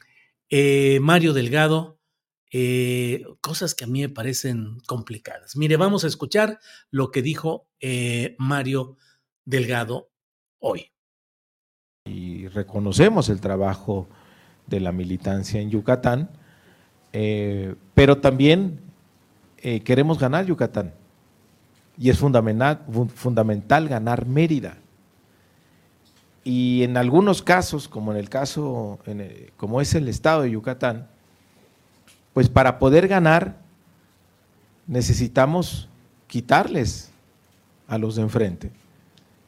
eh, 0.49 0.99
Mario 1.03 1.35
Delgado, 1.35 1.96
eh, 2.53 3.25
cosas 3.41 3.75
que 3.75 3.85
a 3.85 3.89
mí 3.89 4.01
me 4.01 4.09
parecen 4.09 4.79
complicadas. 4.87 5.57
Mire, 5.57 5.77
vamos 5.77 6.05
a 6.05 6.07
escuchar 6.07 6.61
lo 6.91 7.11
que 7.11 7.23
dijo 7.23 7.67
eh, 7.81 8.37
Mario 8.39 8.97
Delgado 9.45 10.11
hoy. 10.61 10.93
Y 12.05 12.47
reconocemos 12.49 13.29
el 13.29 13.41
trabajo 13.41 14.09
de 14.67 14.81
la 14.81 14.93
militancia 14.93 15.61
en 15.61 15.71
Yucatán, 15.71 16.31
eh, 17.13 17.75
pero 17.95 18.19
también 18.19 18.81
queremos 19.85 20.21
ganar 20.21 20.47
Yucatán. 20.47 20.95
Y 21.99 22.11
es 22.11 22.19
fundamental, 22.19 22.85
fundamental 23.13 23.89
ganar 23.89 24.27
Mérida. 24.27 24.79
Y 26.45 26.85
en 26.85 26.97
algunos 26.97 27.43
casos, 27.43 27.89
como 27.89 28.13
en 28.13 28.19
el 28.19 28.29
caso, 28.29 29.01
como 29.57 29.81
es 29.81 29.95
el 29.97 30.07
estado 30.07 30.43
de 30.43 30.53
Yucatán, 30.53 31.09
pues 32.37 32.51
para 32.51 32.79
poder 32.79 33.09
ganar 33.09 33.57
necesitamos 34.87 35.89
quitarles 36.27 37.11
a 37.89 37.97
los 37.97 38.17
de 38.17 38.21
enfrente, 38.21 38.71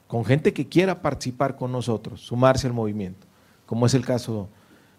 con 0.07 0.25
gente 0.25 0.55
que 0.55 0.69
quiera 0.69 1.03
participar 1.03 1.57
con 1.57 1.71
nosotros, 1.71 2.23
sumarse 2.23 2.67
al 2.67 2.73
movimiento, 2.73 3.27
como 3.67 3.85
es 3.85 3.93
el 3.93 4.07
caso 4.07 4.49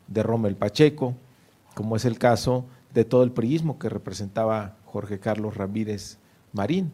de 0.07 0.21
Rommel 0.21 0.55
Pacheco, 0.55 1.15
como 1.73 1.95
es 1.95 2.05
el 2.05 2.19
caso 2.19 2.63
de 2.93 3.05
todo 3.05 3.23
el 3.23 3.31
priismo 3.31 3.79
que 3.79 3.89
representaba 3.89 4.75
Jorge 4.85 5.19
Carlos 5.19 5.57
Ramírez 5.57 6.19
Marín. 6.53 6.91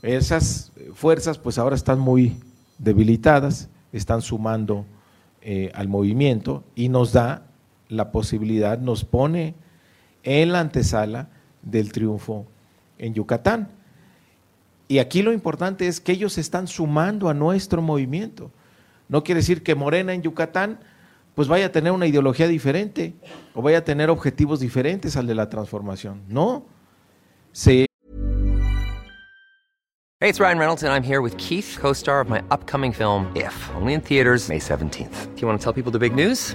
Esas 0.00 0.72
fuerzas 0.94 1.36
pues 1.36 1.58
ahora 1.58 1.76
están 1.76 1.98
muy 1.98 2.40
debilitadas, 2.78 3.68
están 3.92 4.22
sumando 4.22 4.86
eh, 5.42 5.70
al 5.74 5.88
movimiento 5.88 6.64
y 6.74 6.88
nos 6.88 7.12
da 7.12 7.42
la 7.90 8.12
posibilidad, 8.12 8.78
nos 8.78 9.04
pone 9.04 9.62
en 10.24 10.52
la 10.52 10.60
antesala 10.60 11.28
del 11.62 11.92
triunfo 11.92 12.46
en 12.98 13.14
Yucatán. 13.14 13.68
Y 14.88 14.98
aquí 14.98 15.22
lo 15.22 15.32
importante 15.32 15.86
es 15.86 16.00
que 16.00 16.12
ellos 16.12 16.36
están 16.38 16.66
sumando 16.66 17.28
a 17.28 17.34
nuestro 17.34 17.80
movimiento. 17.80 18.50
No 19.08 19.22
quiere 19.22 19.40
decir 19.40 19.62
que 19.62 19.74
Morena 19.74 20.12
en 20.12 20.22
Yucatán 20.22 20.78
pues 21.34 21.48
vaya 21.48 21.66
a 21.66 21.72
tener 21.72 21.92
una 21.92 22.06
ideología 22.06 22.46
diferente 22.46 23.14
o 23.54 23.62
vaya 23.62 23.78
a 23.78 23.84
tener 23.84 24.08
objetivos 24.08 24.60
diferentes 24.60 25.16
al 25.16 25.26
de 25.26 25.34
la 25.34 25.48
transformación. 25.48 26.22
No. 26.28 26.64
Se 27.52 27.86
Hey, 30.20 30.30
it's 30.30 30.40
Ryan 30.40 30.58
Reynolds 30.58 30.82
and 30.82 30.92
I'm 30.92 31.02
here 31.02 31.20
with 31.20 31.36
Keith, 31.36 31.76
co-star 31.78 32.20
of 32.20 32.30
my 32.30 32.42
upcoming 32.50 32.92
film 32.92 33.30
If, 33.34 33.52
only 33.76 33.92
in 33.92 34.00
theaters 34.00 34.48
May 34.48 34.58
17th. 34.58 35.34
Do 35.34 35.40
you 35.42 35.46
want 35.46 35.60
to 35.60 35.62
tell 35.62 35.74
people 35.74 35.92
the 35.92 35.98
big 35.98 36.14
news? 36.14 36.54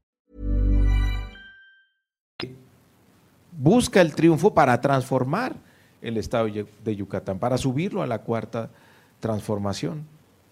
Busca 3.61 4.01
el 4.01 4.15
triunfo 4.15 4.55
para 4.55 4.81
transformar 4.81 5.55
el 6.01 6.17
estado 6.17 6.47
de 6.47 6.95
Yucatán, 6.95 7.37
para 7.37 7.59
subirlo 7.59 8.01
a 8.01 8.07
la 8.07 8.23
cuarta 8.23 8.71
transformación, 9.19 10.07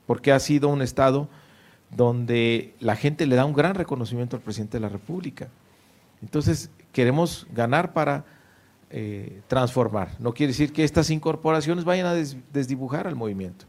porque 0.06 0.32
ha 0.32 0.40
sido 0.40 0.70
un 0.70 0.84
estado 0.84 1.28
donde 1.90 2.76
la 2.80 2.96
gente 2.96 3.26
le 3.26 3.36
da 3.36 3.46
un 3.46 3.54
gran 3.54 3.74
reconocimiento 3.74 4.36
al 4.36 4.44
presidente 4.44 4.78
de 4.78 4.82
la 4.82 4.90
República. 4.90 5.50
Entonces, 6.22 6.70
queremos 6.92 7.48
ganar 7.52 7.94
para 7.94 8.26
eh, 8.92 9.42
transformar. 9.48 10.12
No 10.20 10.34
quiere 10.34 10.52
decir 10.52 10.72
que 10.72 10.84
estas 10.84 11.10
incorporaciones 11.10 11.86
vayan 11.86 12.06
a 12.06 12.14
desdibujar 12.14 13.08
al 13.08 13.16
movimiento. 13.16 13.66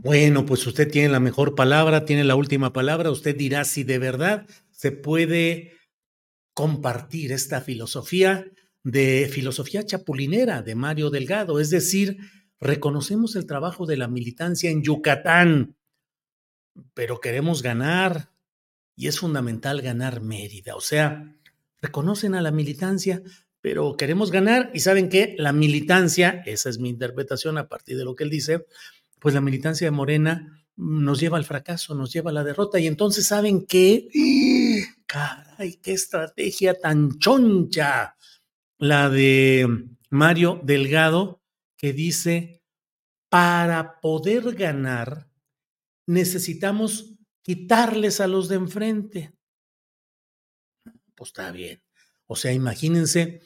Bueno, 0.00 0.46
pues 0.46 0.66
usted 0.66 0.90
tiene 0.90 1.10
la 1.10 1.20
mejor 1.20 1.54
palabra, 1.54 2.06
tiene 2.06 2.24
la 2.24 2.34
última 2.34 2.72
palabra. 2.72 3.10
Usted 3.10 3.36
dirá 3.36 3.64
si 3.64 3.84
de 3.84 3.98
verdad 3.98 4.46
se 4.70 4.90
puede 4.90 5.81
compartir 6.54 7.32
esta 7.32 7.60
filosofía 7.60 8.46
de 8.84 9.28
filosofía 9.30 9.84
chapulinera 9.84 10.62
de 10.62 10.74
Mario 10.74 11.10
Delgado, 11.10 11.60
es 11.60 11.70
decir, 11.70 12.18
reconocemos 12.60 13.36
el 13.36 13.46
trabajo 13.46 13.86
de 13.86 13.96
la 13.96 14.08
militancia 14.08 14.70
en 14.70 14.82
Yucatán, 14.82 15.76
pero 16.94 17.20
queremos 17.20 17.62
ganar 17.62 18.32
y 18.96 19.06
es 19.06 19.18
fundamental 19.18 19.82
ganar 19.82 20.20
Mérida, 20.20 20.74
o 20.74 20.80
sea, 20.80 21.36
reconocen 21.80 22.34
a 22.34 22.42
la 22.42 22.50
militancia, 22.50 23.22
pero 23.60 23.96
queremos 23.96 24.30
ganar 24.30 24.70
y 24.74 24.80
saben 24.80 25.08
que 25.08 25.36
la 25.38 25.52
militancia, 25.52 26.42
esa 26.46 26.68
es 26.68 26.78
mi 26.78 26.88
interpretación 26.88 27.58
a 27.58 27.68
partir 27.68 27.96
de 27.96 28.04
lo 28.04 28.16
que 28.16 28.24
él 28.24 28.30
dice, 28.30 28.66
pues 29.20 29.34
la 29.34 29.40
militancia 29.40 29.86
de 29.86 29.92
Morena 29.92 30.64
nos 30.76 31.20
lleva 31.20 31.36
al 31.36 31.44
fracaso, 31.44 31.94
nos 31.94 32.12
lleva 32.12 32.30
a 32.30 32.34
la 32.34 32.44
derrota. 32.44 32.80
Y 32.80 32.86
entonces 32.86 33.26
saben 33.26 33.66
que 33.66 34.08
Caray, 35.12 35.76
qué 35.82 35.92
estrategia 35.92 36.72
tan 36.72 37.18
choncha 37.18 38.16
la 38.78 39.10
de 39.10 39.90
Mario 40.08 40.58
Delgado, 40.64 41.42
que 41.76 41.92
dice, 41.92 42.64
para 43.28 44.00
poder 44.00 44.54
ganar, 44.54 45.28
necesitamos 46.06 47.14
quitarles 47.42 48.22
a 48.22 48.26
los 48.26 48.48
de 48.48 48.54
enfrente. 48.54 49.34
Pues 51.14 51.28
está 51.28 51.52
bien. 51.52 51.82
O 52.26 52.34
sea, 52.34 52.54
imagínense 52.54 53.42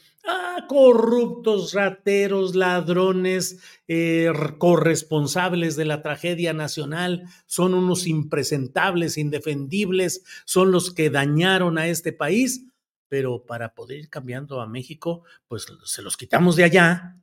corruptos, 0.67 1.73
rateros, 1.73 2.55
ladrones, 2.55 3.59
eh, 3.87 4.31
corresponsables 4.57 5.75
de 5.75 5.85
la 5.85 6.01
tragedia 6.01 6.53
nacional, 6.53 7.23
son 7.45 7.73
unos 7.73 8.07
impresentables, 8.07 9.17
indefendibles, 9.17 10.23
son 10.45 10.71
los 10.71 10.91
que 10.93 11.09
dañaron 11.09 11.77
a 11.77 11.87
este 11.87 12.13
país, 12.13 12.65
pero 13.07 13.45
para 13.45 13.75
poder 13.75 13.99
ir 13.99 14.09
cambiando 14.09 14.59
a 14.61 14.67
México, 14.67 15.23
pues 15.47 15.67
se 15.85 16.01
los 16.01 16.17
quitamos 16.17 16.55
de 16.55 16.63
allá 16.63 17.21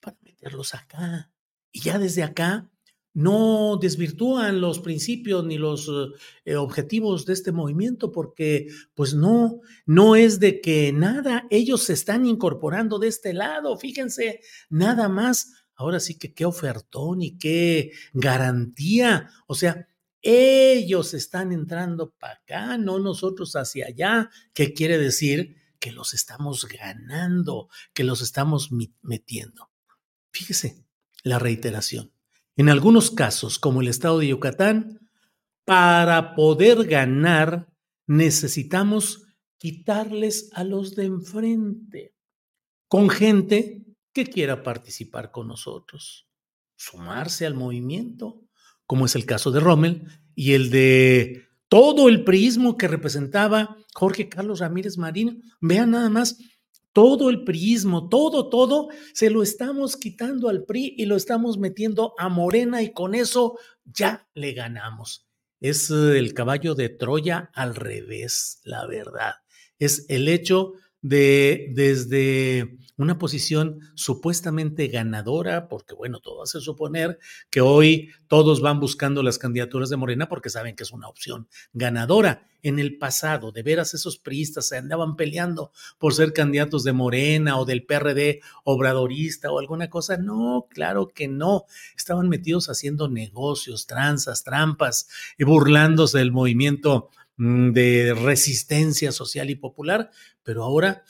para 0.00 0.16
meterlos 0.22 0.74
acá. 0.74 1.30
Y 1.70 1.80
ya 1.80 1.98
desde 1.98 2.22
acá 2.22 2.71
no 3.14 3.78
desvirtúan 3.80 4.60
los 4.60 4.80
principios 4.80 5.44
ni 5.44 5.58
los 5.58 5.90
eh, 6.44 6.56
objetivos 6.56 7.26
de 7.26 7.34
este 7.34 7.52
movimiento 7.52 8.10
porque 8.10 8.68
pues 8.94 9.14
no, 9.14 9.60
no 9.86 10.16
es 10.16 10.40
de 10.40 10.60
que 10.60 10.92
nada, 10.92 11.46
ellos 11.50 11.82
se 11.84 11.92
están 11.92 12.26
incorporando 12.26 12.98
de 12.98 13.08
este 13.08 13.32
lado, 13.32 13.76
fíjense, 13.76 14.40
nada 14.70 15.08
más. 15.08 15.52
Ahora 15.74 16.00
sí 16.00 16.16
que 16.18 16.32
qué 16.32 16.44
ofertón 16.44 17.22
y 17.22 17.38
qué 17.38 17.92
garantía. 18.12 19.30
O 19.46 19.54
sea, 19.54 19.88
ellos 20.20 21.14
están 21.14 21.50
entrando 21.50 22.12
para 22.12 22.34
acá, 22.34 22.78
no 22.78 23.00
nosotros 23.00 23.56
hacia 23.56 23.86
allá. 23.86 24.30
¿Qué 24.52 24.74
quiere 24.74 24.98
decir? 24.98 25.56
Que 25.80 25.90
los 25.90 26.14
estamos 26.14 26.68
ganando, 26.68 27.68
que 27.94 28.04
los 28.04 28.20
estamos 28.20 28.70
metiendo. 29.00 29.70
Fíjese 30.30 30.84
la 31.24 31.40
reiteración 31.40 32.12
en 32.56 32.68
algunos 32.68 33.10
casos, 33.10 33.58
como 33.58 33.80
el 33.80 33.88
estado 33.88 34.18
de 34.18 34.28
Yucatán, 34.28 35.00
para 35.64 36.34
poder 36.34 36.84
ganar 36.84 37.68
necesitamos 38.06 39.24
quitarles 39.58 40.50
a 40.54 40.64
los 40.64 40.94
de 40.96 41.04
enfrente, 41.04 42.14
con 42.88 43.08
gente 43.08 43.84
que 44.12 44.26
quiera 44.26 44.62
participar 44.62 45.30
con 45.30 45.48
nosotros, 45.48 46.28
sumarse 46.76 47.46
al 47.46 47.54
movimiento, 47.54 48.42
como 48.86 49.06
es 49.06 49.14
el 49.14 49.24
caso 49.24 49.50
de 49.50 49.60
Rommel 49.60 50.06
y 50.34 50.52
el 50.52 50.70
de 50.70 51.46
todo 51.68 52.08
el 52.08 52.24
prismo 52.24 52.76
que 52.76 52.88
representaba 52.88 53.78
Jorge 53.94 54.28
Carlos 54.28 54.60
Ramírez 54.60 54.98
Marín. 54.98 55.42
Vean 55.60 55.92
nada 55.92 56.10
más 56.10 56.38
todo 56.92 57.30
el 57.30 57.44
priismo, 57.44 58.08
todo, 58.08 58.48
todo, 58.48 58.88
se 59.14 59.30
lo 59.30 59.42
estamos 59.42 59.96
quitando 59.96 60.48
al 60.48 60.64
PRI 60.64 60.94
y 60.98 61.06
lo 61.06 61.16
estamos 61.16 61.58
metiendo 61.58 62.14
a 62.18 62.28
Morena 62.28 62.82
y 62.82 62.92
con 62.92 63.14
eso 63.14 63.58
ya 63.84 64.28
le 64.34 64.52
ganamos. 64.52 65.26
Es 65.60 65.90
eh, 65.90 66.18
el 66.18 66.34
caballo 66.34 66.74
de 66.74 66.88
Troya 66.88 67.50
al 67.54 67.74
revés, 67.74 68.60
la 68.64 68.86
verdad. 68.86 69.34
Es 69.78 70.06
el 70.08 70.28
hecho 70.28 70.74
de 71.02 71.70
desde 71.74 72.78
una 72.96 73.18
posición 73.18 73.80
supuestamente 73.94 74.86
ganadora, 74.88 75.68
porque 75.68 75.94
bueno, 75.94 76.20
todo 76.20 76.42
hace 76.42 76.60
suponer 76.60 77.18
que 77.50 77.60
hoy 77.60 78.10
todos 78.28 78.60
van 78.60 78.80
buscando 78.80 79.22
las 79.22 79.38
candidaturas 79.38 79.90
de 79.90 79.96
Morena 79.96 80.28
porque 80.28 80.50
saben 80.50 80.76
que 80.76 80.84
es 80.84 80.92
una 80.92 81.08
opción 81.08 81.48
ganadora. 81.72 82.46
En 82.64 82.78
el 82.78 82.96
pasado, 82.96 83.50
de 83.50 83.64
veras 83.64 83.92
esos 83.92 84.18
priistas 84.18 84.68
se 84.68 84.76
andaban 84.76 85.16
peleando 85.16 85.72
por 85.98 86.14
ser 86.14 86.32
candidatos 86.32 86.84
de 86.84 86.92
Morena 86.92 87.58
o 87.58 87.64
del 87.64 87.84
PRD 87.84 88.40
obradorista 88.62 89.50
o 89.50 89.58
alguna 89.58 89.90
cosa. 89.90 90.16
No, 90.16 90.68
claro 90.70 91.08
que 91.12 91.26
no. 91.26 91.64
Estaban 91.96 92.28
metidos 92.28 92.68
haciendo 92.68 93.08
negocios, 93.08 93.88
tranzas, 93.88 94.44
trampas, 94.44 95.08
y 95.36 95.42
burlándose 95.42 96.18
del 96.18 96.30
movimiento 96.30 97.10
de 97.36 98.14
resistencia 98.14 99.12
social 99.12 99.50
y 99.50 99.56
popular, 99.56 100.10
pero 100.42 100.62
ahora 100.64 101.04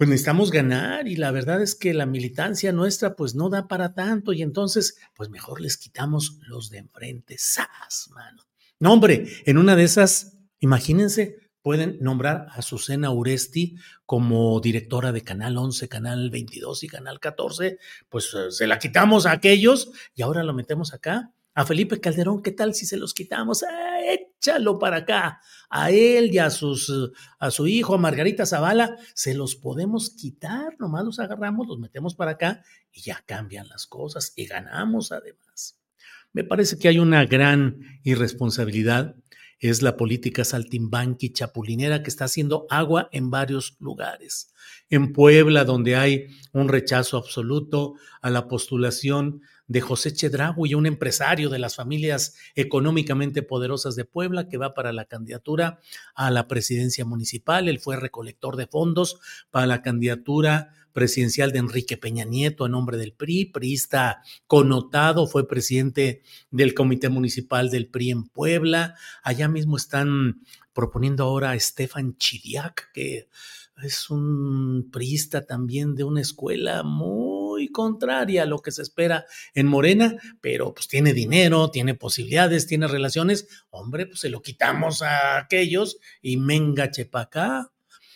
pues 0.00 0.08
necesitamos 0.08 0.50
ganar 0.50 1.08
y 1.08 1.16
la 1.16 1.30
verdad 1.30 1.60
es 1.60 1.74
que 1.74 1.92
la 1.92 2.06
militancia 2.06 2.72
nuestra 2.72 3.16
pues 3.16 3.34
no 3.34 3.50
da 3.50 3.68
para 3.68 3.92
tanto 3.92 4.32
y 4.32 4.40
entonces 4.40 4.96
pues 5.14 5.28
mejor 5.28 5.60
les 5.60 5.76
quitamos 5.76 6.38
los 6.48 6.70
de 6.70 6.78
enfrente. 6.78 7.36
¡Sas, 7.38 8.08
mano! 8.14 8.44
No, 8.78 8.94
hombre, 8.94 9.28
en 9.44 9.58
una 9.58 9.76
de 9.76 9.84
esas, 9.84 10.38
imagínense, 10.58 11.50
pueden 11.60 11.98
nombrar 12.00 12.46
a 12.50 12.62
Susana 12.62 13.10
Uresti 13.10 13.76
como 14.06 14.58
directora 14.60 15.12
de 15.12 15.20
Canal 15.20 15.58
11, 15.58 15.88
Canal 15.90 16.30
22 16.30 16.84
y 16.84 16.88
Canal 16.88 17.20
14, 17.20 17.78
pues 18.08 18.32
eh, 18.34 18.50
se 18.50 18.66
la 18.66 18.78
quitamos 18.78 19.26
a 19.26 19.32
aquellos 19.32 19.90
y 20.14 20.22
ahora 20.22 20.42
lo 20.42 20.54
metemos 20.54 20.94
acá. 20.94 21.34
A 21.52 21.66
Felipe 21.66 22.00
Calderón, 22.00 22.42
¿qué 22.42 22.52
tal 22.52 22.74
si 22.74 22.86
se 22.86 22.96
los 22.96 23.12
quitamos? 23.12 23.64
¡Ah, 23.64 23.89
échalo 24.40 24.78
para 24.78 24.98
acá. 24.98 25.40
A 25.68 25.90
él 25.90 26.32
y 26.32 26.38
a, 26.38 26.50
sus, 26.50 26.92
a 27.38 27.50
su 27.50 27.66
hijo, 27.66 27.94
a 27.94 27.98
Margarita 27.98 28.46
Zavala, 28.46 28.96
se 29.14 29.34
los 29.34 29.54
podemos 29.54 30.10
quitar, 30.10 30.74
nomás 30.78 31.04
los 31.04 31.20
agarramos, 31.20 31.68
los 31.68 31.78
metemos 31.78 32.14
para 32.14 32.32
acá 32.32 32.62
y 32.90 33.02
ya 33.02 33.22
cambian 33.26 33.68
las 33.68 33.86
cosas 33.86 34.32
y 34.34 34.46
ganamos 34.46 35.12
además. 35.12 35.78
Me 36.32 36.42
parece 36.42 36.78
que 36.78 36.88
hay 36.88 36.98
una 36.98 37.24
gran 37.26 38.00
irresponsabilidad, 38.02 39.14
es 39.60 39.82
la 39.82 39.96
política 39.96 40.42
saltimbanqui 40.42 41.32
chapulinera 41.32 42.02
que 42.02 42.08
está 42.08 42.24
haciendo 42.24 42.66
agua 42.70 43.10
en 43.12 43.30
varios 43.30 43.76
lugares. 43.78 44.54
En 44.88 45.12
Puebla, 45.12 45.64
donde 45.64 45.96
hay 45.96 46.28
un 46.52 46.68
rechazo 46.68 47.18
absoluto 47.18 47.94
a 48.22 48.30
la 48.30 48.48
postulación 48.48 49.42
de 49.70 49.80
José 49.80 50.12
Chedragui, 50.12 50.74
un 50.74 50.86
empresario 50.86 51.48
de 51.48 51.60
las 51.60 51.76
familias 51.76 52.34
económicamente 52.56 53.44
poderosas 53.44 53.94
de 53.94 54.04
Puebla, 54.04 54.48
que 54.48 54.56
va 54.56 54.74
para 54.74 54.92
la 54.92 55.04
candidatura 55.04 55.78
a 56.16 56.32
la 56.32 56.48
presidencia 56.48 57.04
municipal. 57.04 57.68
Él 57.68 57.78
fue 57.78 57.94
recolector 57.94 58.56
de 58.56 58.66
fondos 58.66 59.20
para 59.52 59.68
la 59.68 59.80
candidatura 59.80 60.74
presidencial 60.92 61.52
de 61.52 61.60
Enrique 61.60 61.96
Peña 61.96 62.24
Nieto 62.24 62.66
en 62.66 62.72
nombre 62.72 62.96
del 62.98 63.12
PRI, 63.12 63.44
priista 63.44 64.22
connotado, 64.48 65.28
fue 65.28 65.46
presidente 65.46 66.22
del 66.50 66.74
Comité 66.74 67.08
Municipal 67.08 67.70
del 67.70 67.86
PRI 67.86 68.10
en 68.10 68.24
Puebla. 68.24 68.96
Allá 69.22 69.46
mismo 69.46 69.76
están 69.76 70.40
proponiendo 70.72 71.22
ahora 71.22 71.50
a 71.50 71.54
Estefan 71.54 72.16
Chiriac, 72.16 72.90
que 72.92 73.28
es 73.84 74.10
un 74.10 74.88
priista 74.90 75.46
también 75.46 75.94
de 75.94 76.02
una 76.02 76.22
escuela 76.22 76.82
muy 76.82 77.29
contraria 77.72 78.42
a 78.42 78.46
lo 78.46 78.60
que 78.60 78.72
se 78.72 78.82
espera 78.82 79.24
en 79.54 79.66
Morena, 79.66 80.16
pero 80.40 80.74
pues 80.74 80.88
tiene 80.88 81.12
dinero, 81.12 81.70
tiene 81.70 81.94
posibilidades, 81.94 82.66
tiene 82.66 82.88
relaciones, 82.88 83.48
hombre, 83.70 84.06
pues 84.06 84.20
se 84.20 84.30
lo 84.30 84.42
quitamos 84.42 85.02
a 85.02 85.38
aquellos 85.38 85.98
y 86.22 86.36
menga 86.36 86.90
acá. 87.12 87.70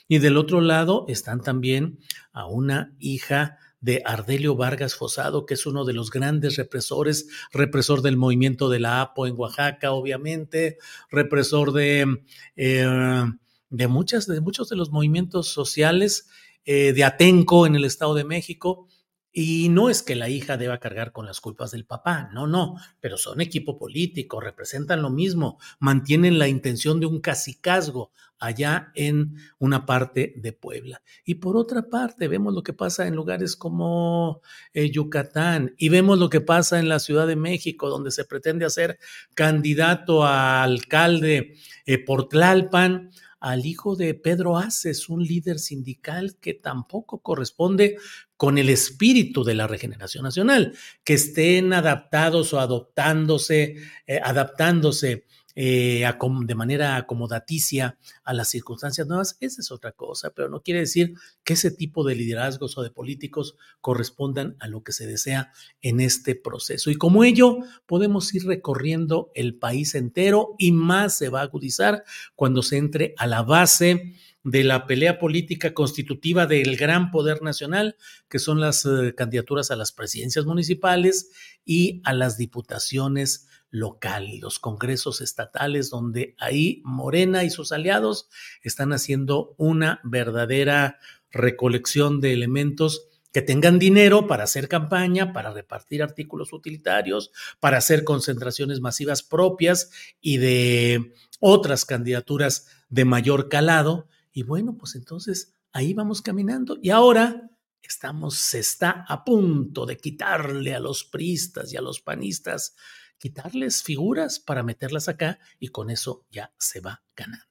Y 0.06 0.18
del 0.18 0.36
otro 0.36 0.60
lado 0.60 1.06
están 1.08 1.40
también 1.40 1.98
a 2.32 2.46
una 2.46 2.94
hija 2.98 3.58
de 3.80 4.02
Ardelio 4.04 4.56
Vargas 4.56 4.94
Fosado, 4.94 5.44
que 5.44 5.54
es 5.54 5.66
uno 5.66 5.84
de 5.84 5.92
los 5.92 6.10
grandes 6.10 6.56
represores, 6.56 7.28
represor 7.52 8.00
del 8.00 8.16
movimiento 8.16 8.70
de 8.70 8.80
la 8.80 9.02
APO 9.02 9.26
en 9.26 9.34
Oaxaca, 9.36 9.92
obviamente, 9.92 10.78
represor 11.10 11.72
de, 11.72 12.22
eh, 12.56 13.24
de, 13.68 13.88
muchas, 13.88 14.26
de 14.26 14.40
muchos 14.40 14.70
de 14.70 14.76
los 14.76 14.90
movimientos 14.90 15.48
sociales, 15.48 16.28
eh, 16.64 16.94
de 16.94 17.04
Atenco 17.04 17.66
en 17.66 17.76
el 17.76 17.84
Estado 17.84 18.14
de 18.14 18.24
México, 18.24 18.88
y 19.36 19.68
no 19.68 19.90
es 19.90 20.04
que 20.04 20.14
la 20.14 20.28
hija 20.28 20.56
deba 20.56 20.78
cargar 20.78 21.10
con 21.10 21.26
las 21.26 21.40
culpas 21.40 21.72
del 21.72 21.84
papá, 21.84 22.30
no, 22.32 22.46
no, 22.46 22.76
pero 23.00 23.18
son 23.18 23.40
equipo 23.40 23.76
político, 23.76 24.40
representan 24.40 25.02
lo 25.02 25.10
mismo, 25.10 25.58
mantienen 25.80 26.38
la 26.38 26.46
intención 26.46 27.00
de 27.00 27.06
un 27.06 27.20
cacicazgo 27.20 28.12
allá 28.38 28.92
en 28.94 29.36
una 29.58 29.86
parte 29.86 30.34
de 30.36 30.52
Puebla. 30.52 31.02
Y 31.24 31.36
por 31.36 31.56
otra 31.56 31.88
parte, 31.88 32.28
vemos 32.28 32.54
lo 32.54 32.62
que 32.62 32.74
pasa 32.74 33.08
en 33.08 33.16
lugares 33.16 33.56
como 33.56 34.40
eh, 34.72 34.92
Yucatán 34.92 35.74
y 35.78 35.88
vemos 35.88 36.16
lo 36.20 36.30
que 36.30 36.40
pasa 36.40 36.78
en 36.78 36.88
la 36.88 37.00
Ciudad 37.00 37.26
de 37.26 37.36
México, 37.36 37.88
donde 37.88 38.12
se 38.12 38.24
pretende 38.24 38.64
hacer 38.64 39.00
candidato 39.34 40.24
a 40.24 40.62
alcalde 40.62 41.56
eh, 41.86 41.98
por 41.98 42.28
Tlalpan 42.28 43.10
al 43.44 43.66
hijo 43.66 43.94
de 43.94 44.14
Pedro 44.14 44.56
Aces, 44.56 45.10
un 45.10 45.22
líder 45.22 45.58
sindical 45.58 46.36
que 46.40 46.54
tampoco 46.54 47.18
corresponde 47.20 47.98
con 48.36 48.58
el 48.58 48.68
espíritu 48.68 49.44
de 49.44 49.54
la 49.54 49.66
regeneración 49.66 50.24
nacional, 50.24 50.76
que 51.04 51.14
estén 51.14 51.72
adaptados 51.72 52.52
o 52.52 52.60
adoptándose, 52.60 53.76
eh, 54.06 54.20
adaptándose 54.22 55.24
eh, 55.56 56.04
de 56.46 56.54
manera 56.54 56.96
acomodaticia 56.96 57.96
a 58.24 58.34
las 58.34 58.48
circunstancias 58.48 59.06
nuevas, 59.06 59.36
esa 59.40 59.60
es 59.60 59.70
otra 59.70 59.92
cosa, 59.92 60.30
pero 60.30 60.48
no 60.48 60.62
quiere 60.62 60.80
decir 60.80 61.14
que 61.44 61.52
ese 61.52 61.70
tipo 61.70 62.04
de 62.04 62.16
liderazgos 62.16 62.76
o 62.76 62.82
de 62.82 62.90
políticos 62.90 63.56
correspondan 63.80 64.56
a 64.58 64.66
lo 64.66 64.82
que 64.82 64.92
se 64.92 65.06
desea 65.06 65.52
en 65.80 66.00
este 66.00 66.34
proceso. 66.34 66.90
Y 66.90 66.96
como 66.96 67.22
ello, 67.22 67.58
podemos 67.86 68.34
ir 68.34 68.46
recorriendo 68.46 69.30
el 69.34 69.54
país 69.54 69.94
entero 69.94 70.56
y 70.58 70.72
más 70.72 71.16
se 71.16 71.28
va 71.28 71.40
a 71.40 71.44
agudizar 71.44 72.02
cuando 72.34 72.62
se 72.62 72.76
entre 72.78 73.14
a 73.16 73.28
la 73.28 73.42
base 73.42 74.14
de 74.44 74.62
la 74.62 74.86
pelea 74.86 75.18
política 75.18 75.72
constitutiva 75.74 76.46
del 76.46 76.76
gran 76.76 77.10
poder 77.10 77.42
nacional, 77.42 77.96
que 78.28 78.38
son 78.38 78.60
las 78.60 78.84
eh, 78.84 79.14
candidaturas 79.16 79.70
a 79.70 79.76
las 79.76 79.90
presidencias 79.90 80.44
municipales 80.44 81.30
y 81.64 82.02
a 82.04 82.12
las 82.12 82.36
diputaciones 82.36 83.48
local 83.70 84.28
y 84.28 84.38
los 84.38 84.60
congresos 84.60 85.20
estatales, 85.20 85.90
donde 85.90 86.36
ahí 86.38 86.82
Morena 86.84 87.42
y 87.42 87.50
sus 87.50 87.72
aliados 87.72 88.28
están 88.62 88.92
haciendo 88.92 89.54
una 89.56 90.00
verdadera 90.04 90.98
recolección 91.32 92.20
de 92.20 92.34
elementos 92.34 93.08
que 93.32 93.42
tengan 93.42 93.80
dinero 93.80 94.28
para 94.28 94.44
hacer 94.44 94.68
campaña, 94.68 95.32
para 95.32 95.52
repartir 95.52 96.04
artículos 96.04 96.52
utilitarios, 96.52 97.32
para 97.58 97.78
hacer 97.78 98.04
concentraciones 98.04 98.80
masivas 98.80 99.24
propias 99.24 99.90
y 100.20 100.36
de 100.36 101.12
otras 101.40 101.84
candidaturas 101.84 102.68
de 102.90 103.04
mayor 103.04 103.48
calado. 103.48 104.06
Y 104.34 104.42
bueno, 104.42 104.76
pues 104.76 104.96
entonces 104.96 105.54
ahí 105.72 105.94
vamos 105.94 106.20
caminando. 106.20 106.76
Y 106.82 106.90
ahora 106.90 107.50
estamos, 107.80 108.34
se 108.34 108.58
está 108.58 109.06
a 109.08 109.24
punto 109.24 109.86
de 109.86 109.96
quitarle 109.96 110.74
a 110.74 110.80
los 110.80 111.04
priistas 111.04 111.72
y 111.72 111.76
a 111.76 111.80
los 111.80 112.00
panistas 112.00 112.74
quitarles 113.16 113.82
figuras 113.82 114.40
para 114.40 114.62
meterlas 114.62 115.08
acá 115.08 115.38
y 115.58 115.68
con 115.68 115.88
eso 115.88 116.26
ya 116.30 116.52
se 116.58 116.80
va 116.80 117.02
ganando. 117.16 117.46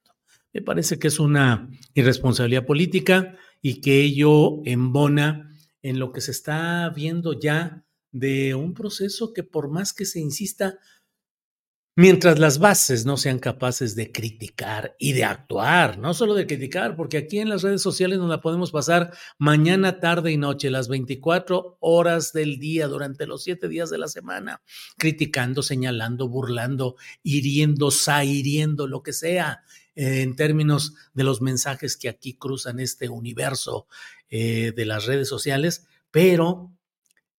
Me 0.52 0.60
parece 0.62 0.98
que 0.98 1.08
es 1.08 1.18
una 1.18 1.68
irresponsabilidad 1.94 2.66
política 2.66 3.36
y 3.60 3.80
que 3.80 4.02
ello 4.02 4.60
embona 4.64 5.50
en 5.82 5.98
lo 5.98 6.12
que 6.12 6.20
se 6.20 6.30
está 6.30 6.90
viendo 6.90 7.38
ya 7.38 7.84
de 8.12 8.54
un 8.54 8.74
proceso 8.74 9.32
que 9.32 9.42
por 9.42 9.70
más 9.70 9.92
que 9.92 10.04
se 10.04 10.20
insista, 10.20 10.78
Mientras 11.96 12.40
las 12.40 12.58
bases 12.58 13.06
no 13.06 13.16
sean 13.16 13.38
capaces 13.38 13.94
de 13.94 14.10
criticar 14.10 14.96
y 14.98 15.12
de 15.12 15.22
actuar, 15.22 15.96
no 15.96 16.12
solo 16.12 16.34
de 16.34 16.44
criticar, 16.44 16.96
porque 16.96 17.18
aquí 17.18 17.38
en 17.38 17.48
las 17.48 17.62
redes 17.62 17.82
sociales 17.82 18.18
nos 18.18 18.28
la 18.28 18.40
podemos 18.40 18.72
pasar 18.72 19.12
mañana, 19.38 20.00
tarde 20.00 20.32
y 20.32 20.36
noche, 20.36 20.70
las 20.70 20.88
24 20.88 21.78
horas 21.78 22.32
del 22.32 22.58
día, 22.58 22.88
durante 22.88 23.28
los 23.28 23.44
siete 23.44 23.68
días 23.68 23.90
de 23.90 23.98
la 23.98 24.08
semana, 24.08 24.60
criticando, 24.98 25.62
señalando, 25.62 26.28
burlando, 26.28 26.96
hiriendo, 27.22 27.92
sahiriendo, 27.92 28.88
lo 28.88 29.04
que 29.04 29.12
sea, 29.12 29.62
eh, 29.94 30.22
en 30.22 30.34
términos 30.34 30.94
de 31.12 31.22
los 31.22 31.42
mensajes 31.42 31.96
que 31.96 32.08
aquí 32.08 32.34
cruzan 32.34 32.80
este 32.80 33.08
universo 33.08 33.86
eh, 34.30 34.72
de 34.74 34.84
las 34.84 35.06
redes 35.06 35.28
sociales, 35.28 35.86
pero 36.10 36.72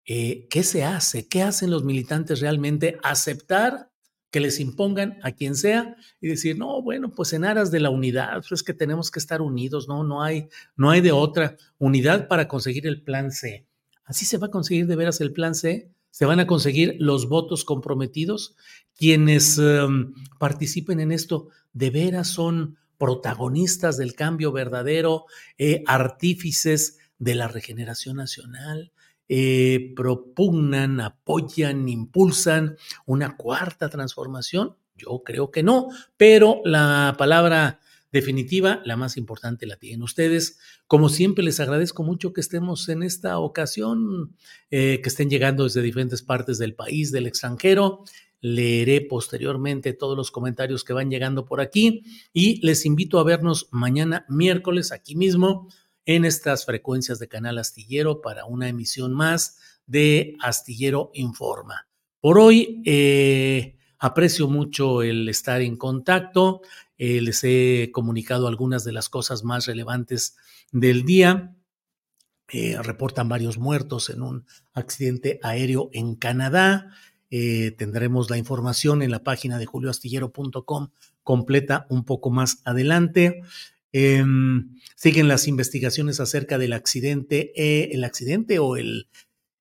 eh, 0.06 0.48
¿qué 0.50 0.64
se 0.64 0.86
hace? 0.86 1.28
¿Qué 1.28 1.44
hacen 1.44 1.72
los 1.72 1.84
militantes 1.84 2.40
realmente? 2.40 2.98
Aceptar 3.04 3.92
que 4.36 4.42
les 4.42 4.60
impongan 4.60 5.18
a 5.24 5.32
quien 5.32 5.56
sea 5.56 5.96
y 6.20 6.28
decir, 6.28 6.58
no, 6.58 6.82
bueno, 6.82 7.10
pues 7.10 7.32
en 7.32 7.46
aras 7.46 7.72
de 7.72 7.80
la 7.80 7.90
unidad, 7.90 8.34
pues 8.42 8.52
es 8.52 8.64
que 8.64 8.74
tenemos 8.74 9.10
que 9.10 9.20
estar 9.20 9.42
unidos, 9.42 9.88
no, 9.88 10.04
no 10.04 10.22
hay, 10.22 10.50
no 10.76 10.90
hay 10.90 11.00
de 11.00 11.14
otra 11.14 11.56
unidad 11.78 12.28
para 12.28 12.50
conseguir 12.50 12.86
el 12.86 13.02
plan 13.02 13.32
C. 13.32 13.66
Así 14.04 14.26
se 14.26 14.38
va 14.38 14.48
a 14.48 14.52
conseguir 14.52 14.88
de 14.88 14.98
veras 14.98 15.22
el 15.22 15.32
plan 15.32 15.56
C, 15.56 15.90
se 16.12 16.26
van 16.26 16.42
a 16.42 16.48
conseguir 16.48 16.98
los 17.00 17.30
votos 17.30 17.64
comprometidos. 17.64 18.58
Quienes 18.98 19.58
em, 19.58 20.14
participen 20.38 21.00
en 21.00 21.14
esto 21.14 21.48
de 21.72 21.92
veras 21.92 22.28
son 22.28 22.78
protagonistas 22.98 23.96
del 23.96 24.16
cambio 24.16 24.52
verdadero, 24.52 25.28
eh, 25.58 25.82
artífices 25.88 26.98
de 27.20 27.36
la 27.36 27.48
regeneración 27.48 28.18
nacional, 28.18 28.92
eh, 29.28 29.94
propugnan, 29.96 31.00
apoyan, 31.00 31.88
impulsan 31.90 32.78
una 33.06 33.38
cuarta 33.38 33.90
transformación? 33.90 34.76
Yo 34.96 35.24
creo 35.26 35.52
que 35.52 35.64
no, 35.64 35.90
pero 36.18 36.62
la 36.64 37.16
palabra 37.18 37.80
definitiva, 38.16 38.82
la 38.86 38.96
más 38.96 39.18
importante, 39.18 39.66
la 39.66 39.76
tienen 39.76 40.02
ustedes. 40.02 40.58
Como 40.88 41.10
siempre, 41.10 41.44
les 41.44 41.60
agradezco 41.60 42.04
mucho 42.04 42.32
que 42.32 42.40
estemos 42.40 42.88
en 42.88 43.04
esta 43.04 43.40
ocasión, 43.40 44.36
eh, 44.72 45.02
que 45.04 45.10
estén 45.10 45.30
llegando 45.30 45.66
desde 45.66 45.82
diferentes 45.82 46.22
partes 46.22 46.58
del 46.58 46.76
país, 46.76 47.12
del 47.12 47.28
extranjero. 47.28 48.04
Leeré 48.40 49.02
posteriormente 49.02 49.92
todos 49.92 50.16
los 50.16 50.32
comentarios 50.32 50.84
que 50.84 50.94
van 50.94 51.10
llegando 51.10 51.46
por 51.46 51.60
aquí 51.60 52.04
y 52.32 52.66
les 52.66 52.86
invito 52.86 53.20
a 53.20 53.24
vernos 53.24 53.68
mañana 53.72 54.26
miércoles 54.30 54.92
aquí 54.92 55.16
mismo 55.16 55.68
en 56.06 56.26
estas 56.26 56.66
frecuencias 56.66 57.20
de 57.20 57.28
Canal 57.28 57.58
Astillero 57.58 58.22
para 58.22 58.46
una 58.46 58.70
emisión 58.70 59.14
más 59.14 59.58
de 59.88 60.36
Astillero 60.40 61.12
Informa. 61.14 61.88
Por 62.22 62.40
hoy 62.40 62.82
eh, 62.86 63.78
aprecio 64.00 64.48
mucho 64.48 65.02
el 65.02 65.28
estar 65.30 65.62
en 65.62 65.78
contacto, 65.78 66.62
eh, 66.98 67.22
les 67.22 67.44
he 67.44 67.90
comunicado 67.92 68.48
algunas 68.48 68.84
de 68.84 68.94
las 68.94 69.10
cosas 69.10 69.44
más 69.44 69.66
relevantes 69.66 70.36
del 70.72 71.04
día. 71.04 71.56
Eh, 72.52 72.78
reportan 72.82 73.28
varios 73.28 73.58
muertos 73.58 74.10
en 74.10 74.22
un 74.22 74.46
accidente 74.74 75.40
aéreo 75.44 75.90
en 75.94 76.16
Canadá. 76.16 76.92
tendremos 77.78 78.30
la 78.30 78.38
información 78.38 79.02
en 79.02 79.12
la 79.12 79.24
página 79.24 79.58
de 79.58 79.66
julioastillero.com 79.66 80.90
completa 81.22 81.86
un 81.90 82.06
poco 82.06 82.30
más 82.30 82.62
adelante. 82.64 83.42
Em, 83.92 84.76
siguen 84.96 85.28
las 85.28 85.48
investigaciones 85.48 86.20
acerca 86.20 86.58
del 86.58 86.74
accidente, 86.74 87.54
eh, 87.56 87.90
el 87.94 88.04
accidente 88.04 88.60
o 88.60 88.76
el, 88.78 89.08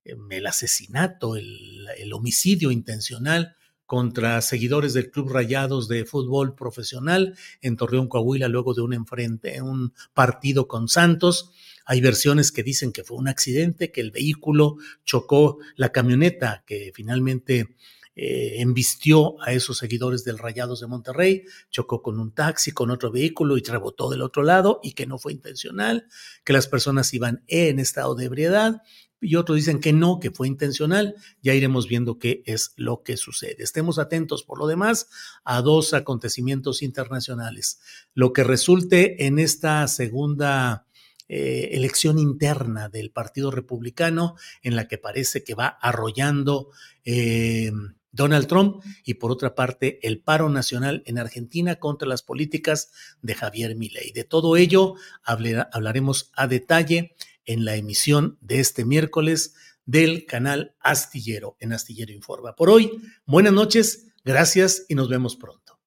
em, 0.05 0.33
el 0.33 0.47
asesinato, 0.47 1.37
el, 1.37 1.87
el, 1.99 2.13
homicidio 2.13 2.71
intencional 2.71 3.55
contra 3.87 4.41
seguidores 4.41 4.95
del 4.95 5.11
Club 5.11 5.31
Rayados 5.31 5.89
de 5.89 6.05
Fútbol 6.05 6.55
Profesional 6.55 7.37
en 7.61 7.77
Torreón, 7.77 8.09
Coahuila, 8.09 8.49
luego 8.49 8.75
de 8.75 8.83
un 8.83 8.95
enfrente, 8.95 9.61
un 9.63 9.93
partido 10.15 10.67
con 10.67 10.89
Santos. 10.89 11.53
Hay 11.85 12.01
versiones 12.01 12.51
que 12.51 12.63
dicen 12.63 12.93
que 12.93 13.05
fue 13.05 13.19
un 13.19 13.29
accidente, 13.29 13.93
que 13.93 14.01
el 14.01 14.11
vehículo 14.11 14.77
chocó 15.05 15.59
la 15.77 15.91
camioneta 15.93 16.65
que 16.67 16.93
finalmente 16.95 17.77
eh, 18.17 18.61
embistió 18.61 19.41
a 19.43 19.53
esos 19.53 19.79
seguidores 19.79 20.25
del 20.25 20.39
Rayados 20.39 20.81
de 20.81 20.87
Monterrey, 20.87 21.45
chocó 21.71 22.03
con 22.03 22.21
un 22.21 22.33
taxi, 22.33 22.73
con 22.73 22.91
otro 22.91 23.11
vehículo 23.11 23.57
y 23.57 23.63
rebotó 23.63 24.11
del 24.11 24.23
otro 24.23 24.43
lado 24.43 24.81
y 24.83 24.93
que 24.93 25.07
no 25.07 25.19
fue 25.19 25.33
intencional, 25.33 26.07
que 26.45 26.53
las 26.53 26.69
personas 26.69 27.13
iban 27.13 27.43
en 27.49 27.79
estado 27.79 28.15
de 28.15 28.27
ebriedad 28.27 28.83
y 29.25 29.37
otros 29.37 29.57
dicen 29.57 29.81
que 29.81 29.93
no, 29.93 30.21
que 30.21 30.31
fue 30.31 30.47
intencional. 30.47 31.15
Ya 31.43 31.55
iremos 31.55 31.89
viendo 31.89 32.19
qué 32.19 32.43
es 32.47 32.75
lo 32.77 33.03
que 33.03 33.17
sucede. 33.17 33.57
Estemos 33.63 33.99
atentos, 33.99 34.43
por 34.43 34.59
lo 34.59 34.67
demás, 34.67 35.09
a 35.45 35.63
dos 35.63 35.95
acontecimientos 35.95 36.83
internacionales. 36.83 37.81
Lo 38.13 38.33
que 38.33 38.45
resulte 38.45 39.27
en 39.27 39.39
esta 39.39 39.89
segunda 39.89 40.87
eh, 41.27 41.71
elección 41.73 42.19
interna 42.19 42.91
del 42.91 43.11
Partido 43.11 43.51
Republicano, 43.51 44.37
en 44.63 44.77
la 44.77 44.89
que 44.89 44.99
parece 44.99 45.43
que 45.43 45.55
va 45.55 45.69
arrollando 45.69 46.69
eh, 47.05 47.73
Donald 48.15 48.47
Trump 48.47 48.83
y 49.05 49.15
por 49.15 49.33
otra 49.33 49.55
parte 49.55 49.99
el 50.07 50.21
paro 50.21 50.49
nacional 50.49 51.03
en 51.07 51.19
Argentina 51.19 51.77
contra 51.77 52.09
las 52.09 52.23
políticas 52.23 52.93
de 53.23 53.35
Javier 53.35 53.75
Milei. 53.77 54.13
De 54.13 54.25
todo 54.25 54.57
ello 54.57 54.95
hablaremos 55.25 56.31
a 56.35 56.47
detalle 56.47 57.15
en 57.45 57.65
la 57.65 57.77
emisión 57.77 58.39
de 58.41 58.61
este 58.61 58.85
miércoles 58.85 59.55
del 59.85 60.27
canal 60.27 60.75
Astillero 60.81 61.57
en 61.61 61.73
Astillero 61.73 62.13
Informa. 62.13 62.55
Por 62.57 62.71
hoy, 62.71 63.03
buenas 63.27 63.53
noches, 63.53 64.07
gracias 64.25 64.87
y 64.89 64.95
nos 64.95 65.09
vemos 65.09 65.37
pronto. 65.37 65.79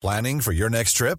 Planning 0.00 0.40
for 0.40 0.54
your 0.54 0.70
next 0.70 0.96
trip? 0.96 1.18